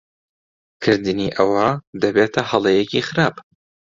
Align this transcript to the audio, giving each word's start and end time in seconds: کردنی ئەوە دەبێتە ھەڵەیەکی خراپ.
کردنی 0.83 1.27
ئەوە 1.37 1.67
دەبێتە 2.01 2.41
ھەڵەیەکی 2.49 3.05
خراپ. 3.07 3.35